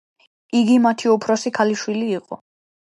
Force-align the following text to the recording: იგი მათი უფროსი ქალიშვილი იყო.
იგი 0.59 0.79
მათი 0.87 1.13
უფროსი 1.17 1.55
ქალიშვილი 1.61 2.05
იყო. 2.19 2.45